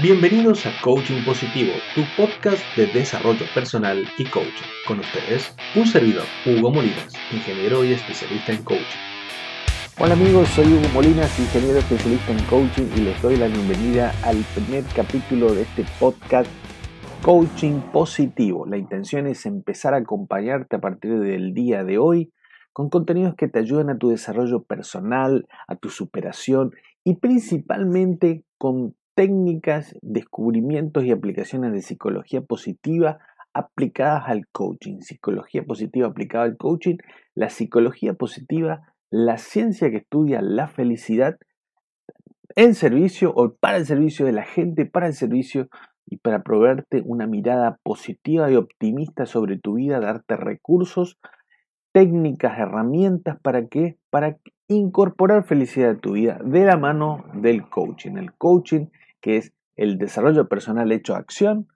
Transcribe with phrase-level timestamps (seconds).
[0.00, 4.66] Bienvenidos a Coaching Positivo, tu podcast de desarrollo personal y coaching.
[4.88, 8.98] Con ustedes, un servidor, Hugo Molinas, ingeniero y especialista en coaching.
[10.00, 14.38] Hola amigos, soy Hugo Molinas, ingeniero especialista en coaching y les doy la bienvenida al
[14.54, 16.50] primer capítulo de este podcast
[17.20, 18.64] Coaching Positivo.
[18.64, 22.32] La intención es empezar a acompañarte a partir del día de hoy
[22.72, 26.72] con contenidos que te ayuden a tu desarrollo personal, a tu superación
[27.04, 33.18] y principalmente con técnicas, descubrimientos y aplicaciones de psicología positiva
[33.54, 35.00] aplicadas al coaching.
[35.00, 36.96] Psicología positiva aplicada al coaching,
[37.34, 41.38] la psicología positiva, la ciencia que estudia la felicidad
[42.56, 45.68] en servicio o para el servicio de la gente, para el servicio
[46.06, 51.18] y para proveerte una mirada positiva y optimista sobre tu vida, darte recursos,
[51.92, 54.38] técnicas, herramientas para que para
[54.68, 58.16] incorporar felicidad a tu vida de la mano del coaching.
[58.16, 58.86] El coaching
[59.22, 61.68] que es el desarrollo personal hecho acción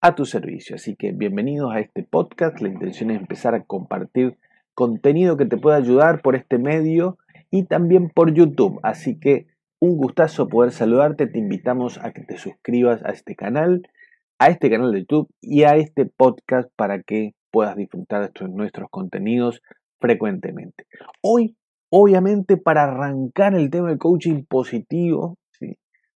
[0.00, 0.74] a tu servicio.
[0.74, 2.60] Así que bienvenidos a este podcast.
[2.60, 4.38] La intención es empezar a compartir
[4.74, 7.18] contenido que te pueda ayudar por este medio
[7.50, 8.80] y también por YouTube.
[8.82, 9.46] Así que
[9.78, 11.26] un gustazo poder saludarte.
[11.26, 13.82] Te invitamos a que te suscribas a este canal,
[14.38, 18.88] a este canal de YouTube y a este podcast para que puedas disfrutar de nuestros
[18.90, 19.60] contenidos
[20.00, 20.86] frecuentemente.
[21.20, 21.54] Hoy,
[21.90, 25.36] obviamente, para arrancar el tema del coaching positivo,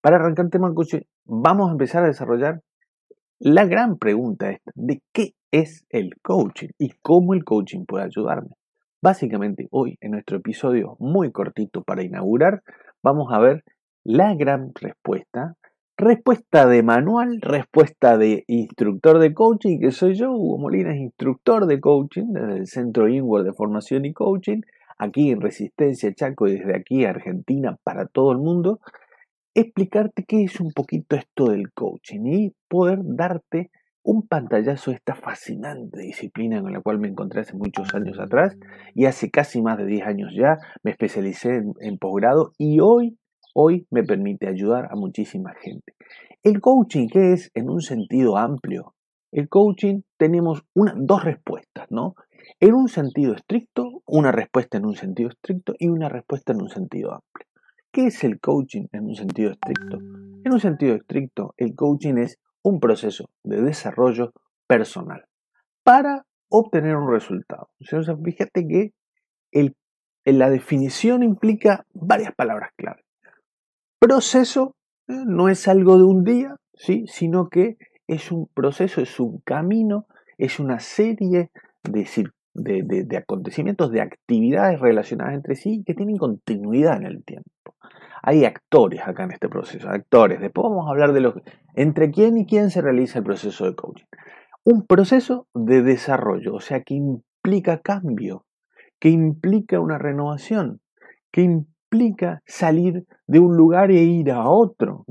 [0.03, 2.61] para arrancar el tema coaching, vamos a empezar a desarrollar
[3.39, 8.50] la gran pregunta esta, de qué es el coaching y cómo el coaching puede ayudarme.
[9.00, 12.62] Básicamente hoy en nuestro episodio muy cortito para inaugurar,
[13.03, 13.64] vamos a ver
[14.03, 15.55] la gran respuesta,
[15.97, 21.80] respuesta de manual, respuesta de instructor de coaching, que soy yo, Hugo Molina, instructor de
[21.80, 24.62] coaching desde el Centro Inward de Formación y Coaching,
[24.98, 28.80] aquí en Resistencia Chaco y desde aquí Argentina para todo el mundo
[29.55, 33.70] explicarte qué es un poquito esto del coaching y poder darte
[34.05, 38.57] un pantallazo de esta fascinante disciplina con la cual me encontré hace muchos años atrás
[38.95, 43.18] y hace casi más de 10 años ya me especialicé en, posgrado y hoy,
[43.55, 45.95] hoy me permite ayudar a muchísima gente.
[46.42, 48.95] El coaching, ¿qué es en un sentido amplio?
[49.30, 52.14] El coaching tenemos dos respuestas, ¿no?
[52.58, 56.68] En un sentido estricto, una respuesta en un sentido estricto y una respuesta en un
[56.68, 57.52] sentido amplio.
[57.92, 59.98] ¿Qué es el coaching en un sentido estricto?
[59.98, 64.33] En un sentido estricto, el coaching es un proceso de desarrollo
[64.67, 65.27] personal
[65.85, 67.69] para obtener un resultado.
[68.25, 68.92] fíjate que
[70.25, 73.05] la definición implica varias palabras clave.
[73.98, 74.74] Proceso
[75.09, 77.77] eh, no es algo de un día, sino que
[78.07, 80.07] es un proceso, es un camino,
[80.39, 81.51] es una serie
[81.83, 87.51] de, de, acontecimientos, de actividades relacionadas entre sí que tienen continuidad en el tiempo.
[88.23, 90.41] Hay actores acá en este proceso, actores.
[90.41, 91.35] Después vamos a hablar de los,
[91.75, 94.05] entre quién y quién se realiza el proceso de coaching.
[94.65, 98.45] Un proceso de desarrollo, o sea, que implica cambio,
[99.01, 100.81] que implica una renovación,
[101.33, 105.05] que implica salir de un lugar e ir a otro.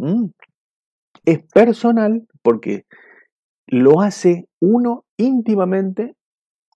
[1.25, 2.85] Es personal porque
[3.67, 6.15] lo hace uno íntimamente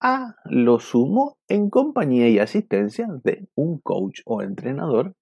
[0.02, 5.14] a lo sumo en compañía y asistencia de un coach o entrenador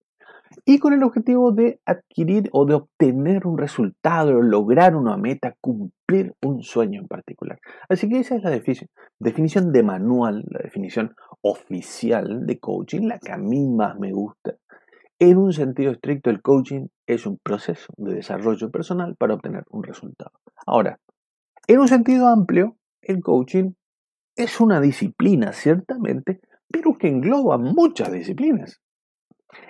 [0.65, 6.35] y con el objetivo de adquirir o de obtener un resultado, lograr una meta, cumplir
[6.43, 7.59] un sueño en particular.
[7.89, 13.19] Así que esa es la definición, definición de manual, la definición oficial de coaching, la
[13.19, 14.55] que a mí más me gusta.
[15.19, 19.83] En un sentido estricto, el coaching es un proceso de desarrollo personal para obtener un
[19.83, 20.33] resultado.
[20.67, 20.99] Ahora,
[21.67, 23.73] en un sentido amplio, el coaching
[24.37, 28.81] es una disciplina, ciertamente, pero que engloba muchas disciplinas.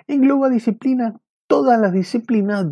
[0.07, 1.13] Engloba disciplinas,
[1.47, 2.65] todas las disciplinas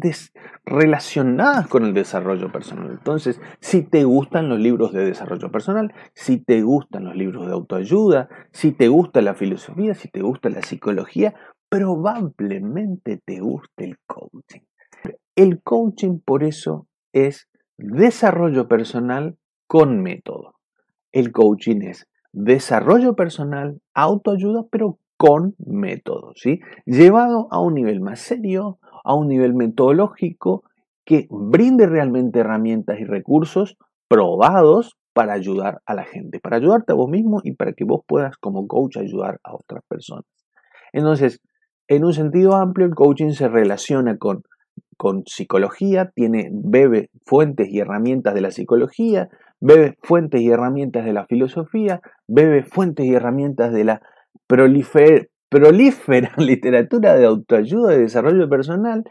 [0.66, 2.92] relacionadas con el desarrollo personal.
[2.92, 7.54] Entonces, si te gustan los libros de desarrollo personal, si te gustan los libros de
[7.54, 11.36] autoayuda, si te gusta la filosofía, si te gusta la psicología,
[11.70, 14.62] probablemente te guste el coaching.
[15.36, 19.38] El coaching por eso es desarrollo personal
[19.68, 20.54] con método.
[21.12, 26.60] El coaching es desarrollo personal, autoayuda, pero con método, ¿sí?
[26.86, 30.66] Llevado a un nivel más serio, a un nivel metodológico
[31.06, 33.78] que brinde realmente herramientas y recursos
[34.10, 38.02] probados para ayudar a la gente, para ayudarte a vos mismo y para que vos
[38.06, 40.26] puedas como coach ayudar a otras personas.
[40.92, 41.40] Entonces,
[41.88, 44.44] en un sentido amplio, el coaching se relaciona con,
[44.98, 49.30] con psicología, tiene, bebe fuentes y herramientas de la psicología,
[49.62, 54.02] bebe fuentes y herramientas de la filosofía, bebe fuentes y herramientas de la
[55.50, 59.04] prolifera, literatura de autoayuda y desarrollo personal,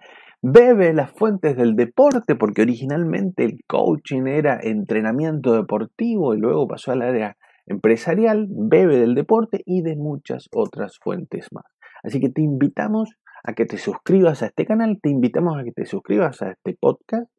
[0.43, 6.93] bebe las fuentes del deporte, porque originalmente el coaching era entrenamiento deportivo y luego pasó
[6.93, 7.37] al área
[7.67, 11.65] empresarial, bebe del deporte y de muchas otras fuentes más.
[12.03, 13.11] Así que te invitamos
[13.45, 16.77] a que te suscribas a este canal, te invitamos a que te suscribas a este
[16.79, 17.31] podcast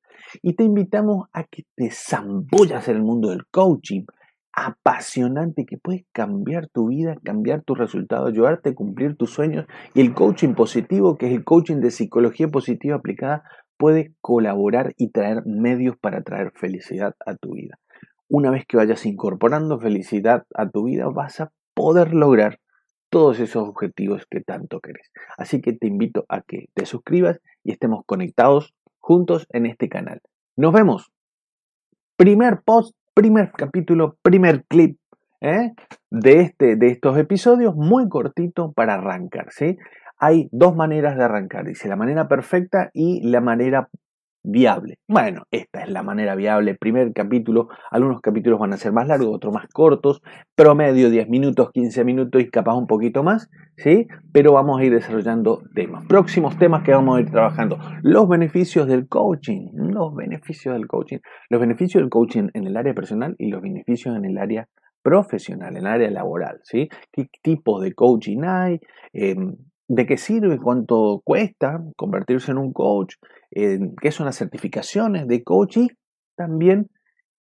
[0.42, 4.06] y te invitamos a que te zambullas en el mundo del coaching
[4.54, 10.02] apasionante que puede cambiar tu vida, cambiar tus resultados, ayudarte a cumplir tus sueños y
[10.02, 13.44] el coaching positivo, que es el coaching de psicología positiva aplicada,
[13.78, 17.80] puede colaborar y traer medios para traer felicidad a tu vida.
[18.30, 22.60] Una vez que vayas incorporando felicidad a tu vida, vas a poder lograr
[23.10, 25.12] todos esos objetivos que tanto querés.
[25.38, 30.22] Así que te invito a que te suscribas y estemos conectados juntos en este canal.
[30.56, 31.12] Nos vemos.
[32.16, 34.98] Primer post, primer capítulo, primer clip
[35.42, 35.74] ¿eh?
[36.10, 39.48] de, este, de estos episodios, muy cortito para arrancar.
[39.52, 39.78] ¿sí?
[40.18, 43.90] Hay dos maneras de arrancar, dice la manera perfecta y la manera
[44.44, 45.00] viable.
[45.08, 46.76] Bueno, esta es la manera viable.
[46.76, 50.22] Primer capítulo, algunos capítulos van a ser más largos, otros más cortos,
[50.56, 54.08] promedio 10 minutos, 15 minutos y capaz un poquito más, ¿sí?
[54.34, 56.06] Pero vamos a ir desarrollando temas.
[56.08, 57.80] Próximos temas que vamos a ir trabajando.
[58.02, 61.20] Los beneficios del coaching, los beneficios del coaching,
[61.50, 64.68] los beneficios del coaching en el área personal y los beneficios en el área
[65.02, 66.90] profesional, en el área laboral, ¿sí?
[67.12, 68.80] ¿Qué tipo de coaching hay?
[69.12, 69.56] Em,
[69.88, 70.58] ¿De qué sirve?
[70.58, 73.16] ¿Cuánto cuesta convertirse en un coach?
[73.56, 75.88] qué son las certificaciones de coach y
[76.36, 76.90] también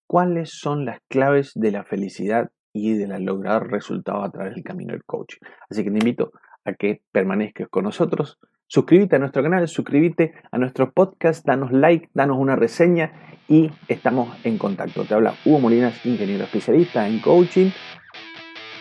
[0.08, 4.64] cuáles son las claves de la felicidad y de la lograr resultados a través del
[4.64, 5.36] camino del coach.
[5.70, 6.32] Así que te invito
[6.66, 8.38] a que permanezcas con nosotros.
[8.74, 13.12] Suscríbete a nuestro canal, suscríbete a nuestro podcast, danos like, danos una reseña
[13.50, 15.04] y estamos en contacto.
[15.04, 17.72] Te habla Hugo Molinas, ingeniero especialista en coaching.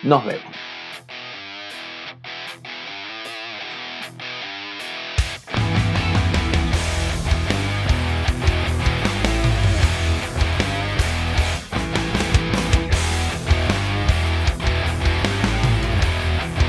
[0.03, 0.80] Nos vemos.